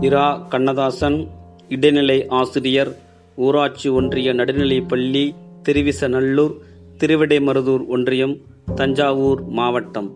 [0.00, 1.28] இரா கண்ணதாசன்
[1.68, 2.96] இடைநிலை ஆசிரியர்
[3.36, 6.54] ஊராட்சி ஒன்றிய நடுநிலைப்பள்ளி திருவிசநல்லூர்
[6.98, 8.36] திருவிடைமருதூர் ஒன்றியம்
[8.74, 10.14] தஞ்சாவூர் மாவட்டம்.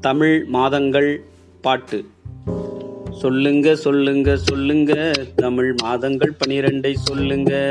[0.00, 1.24] தமிழ் மாதங்கள்
[1.60, 2.04] பாட்டு.
[3.10, 7.70] சொல்லுங்க சொல்லுங்க சொல்லுங்க தமிழ் மாதங்கள் பனிரெண்டை சொல்லுங்க.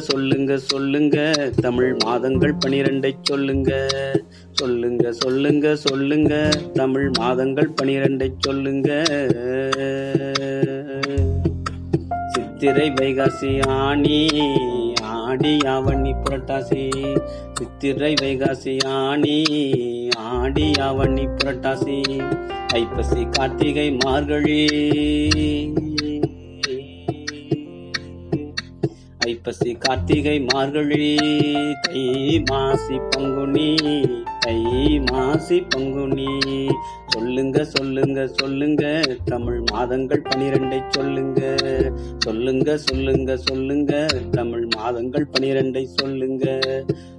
[0.00, 1.50] சொல்லுங்க சொல்லுங்க சொல்லுங்க.
[1.60, 3.88] தமிழ் மாதங்கள் பனிரெண்டை சொல்லுங்க.
[4.52, 6.48] சொல்லுங்க சொல்லுங்க சொல்லுங்க.
[6.72, 9.04] தமிழ் மாதங்கள் பனிரெண்டை சொல்லுங்க.
[12.26, 14.28] சித்திரை வைகாசி ஆணி
[15.02, 16.90] ஆடி ஆவணி புரட்டாசி.
[17.52, 19.44] சித்திரை வைகாசி ஆணி
[20.16, 22.30] ஆடி ஆவணி புரட்டாசி.
[22.66, 24.66] ஐப்பசி கார்த்திகை மார்கழி.
[29.26, 31.16] ஐப்பசி கார்த்திகை மார்கழி.
[31.82, 32.02] தை
[32.50, 33.68] மாசி பங்குனி
[34.40, 34.56] தை
[35.10, 36.28] மாசி பங்குனி
[37.06, 38.84] சொல்லுங்க சொல்லுங்க சொல்லுங்க
[39.24, 41.40] தமிழ் மாதங்கள் பனிரெண்டை சொல்லுங்க.
[42.18, 46.46] சொல்லுங்க சொல்லுங்க சொல்லுங்க தமிழ் மாதங்கள் பனிரெண்டை சொல்லுங்க.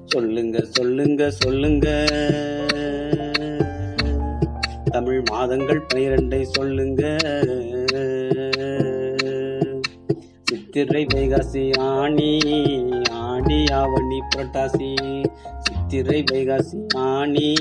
[0.06, 1.88] சொல்லுங்க சொல்லுங்க சொல்லுங்க.
[4.92, 7.04] தமிழ் மாதங்கள் பனிரெண்டை சொல்லுங்க.
[10.74, 12.40] சித்திரை வைகாசி ஆணி
[13.12, 15.24] ஆடி ஆவணி புரட்டாசி.
[15.60, 17.56] சித்திரை வைகாசி ஆணி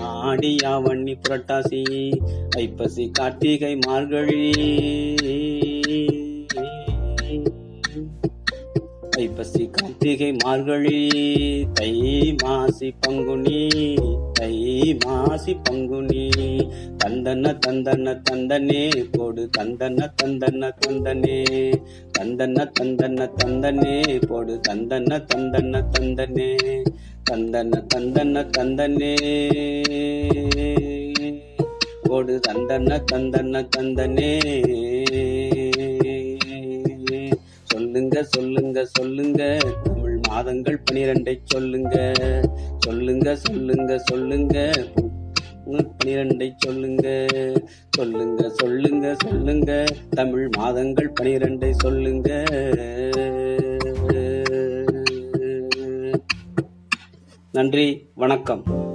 [0.00, 1.82] ஆடி ஆவணி புரட்டாசி.
[2.56, 4.52] ஐப்பசி கார்த்திகை மார்கழி.
[9.10, 11.08] ஐப்பசி கார்த்திகை மார்கழி.
[11.72, 13.94] தை மாசி பங்குனி
[14.32, 16.30] தை மாசி பங்குனி.
[17.04, 21.42] தந்தன தந்தன தந்தனே கொடு தந்தன தந்தன தந்தனே.
[22.38, 23.94] தந்தன தந்தன தந்தனே
[24.26, 24.60] போடு.
[24.68, 26.48] தந்தன தந்தன தந்தனே
[27.30, 29.12] தந்தன தந்தன தந்தனே
[32.02, 32.40] போடு.
[32.48, 34.30] தந்தன தந்தன தந்தனே
[37.64, 39.42] சொல்லுங்க சொல்லுங்க சொல்லுங்க.
[39.84, 41.96] தமிழ் மாதங்கள் பனிரெண்டை சொல்லுங்க.
[42.78, 44.56] சொல்லுங்க சொல்லுங்க சொல்லுங்க.
[45.68, 47.26] பனிரெண்டை சொல்லுங்க.
[47.90, 49.84] சொல்லுங்க சொல்லுங்க சொல்லுங்க.
[50.10, 52.44] தமிழ் மாதங்கள் பனிரெண்டை சொல்லுங்க.
[57.52, 58.87] நன்றி வணக்கம்.